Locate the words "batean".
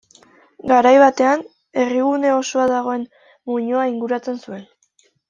1.03-1.43